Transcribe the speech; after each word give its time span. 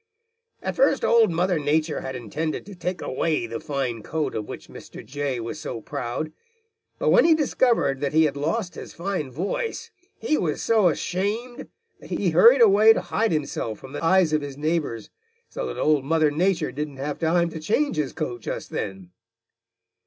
"At 0.63 0.77
first 0.77 1.05
Old 1.05 1.29
Mother 1.29 1.59
Nature 1.59 2.01
had 2.01 2.15
intended 2.15 2.65
to 2.65 2.73
take 2.73 3.03
away 3.03 3.45
the 3.45 3.59
fine 3.59 4.01
coat 4.01 4.33
of 4.33 4.47
which 4.47 4.67
Mr. 4.67 5.05
Jay 5.05 5.39
was 5.39 5.59
so 5.59 5.79
proud, 5.79 6.31
but 6.97 7.09
when 7.11 7.23
he 7.23 7.35
discovered 7.35 8.01
that 8.01 8.11
he 8.11 8.23
had 8.23 8.35
lost 8.35 8.73
his 8.73 8.95
fine 8.95 9.29
voice, 9.29 9.91
he 10.17 10.39
was 10.39 10.63
so 10.63 10.87
ashamed 10.87 11.69
that 11.99 12.09
he 12.09 12.31
hurried 12.31 12.61
away 12.63 12.93
to 12.93 13.01
hide 13.01 13.31
himself 13.31 13.77
from 13.77 13.91
the 13.93 14.03
eyes 14.03 14.33
of 14.33 14.41
his 14.41 14.57
neighbors, 14.57 15.11
so 15.49 15.67
that 15.67 15.77
Old 15.79 16.03
Mother 16.03 16.31
Nature 16.31 16.71
didn't 16.71 16.97
have 16.97 17.19
time 17.19 17.51
to 17.51 17.59
change 17.59 17.97
his 17.97 18.11
coat 18.11 18.41
just 18.41 18.71
then. 18.71 19.11